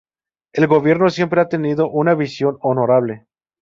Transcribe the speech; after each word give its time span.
El 0.53 0.65
Gobierno 0.65 1.11
siempre 1.11 1.41
ha 1.41 1.47
tenido 1.47 1.87
una 1.91 2.15
visión 2.15 2.57
honorable 2.61 3.27